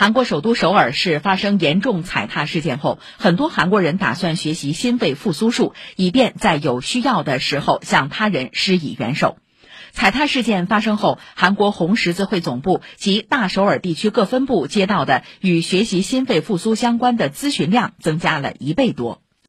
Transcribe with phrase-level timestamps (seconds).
[0.00, 9.36] 韩国首都首尔市发生严重踩踏事件后很多韩国人打算学习心肺复苏术以便在有需要的时候向他人施以援手。
[9.92, 19.20] 踩踏事件发生后韩国红十字会总部及大首尔地区各分部接到的与学习心肺复苏相关的咨询量增加了一倍多。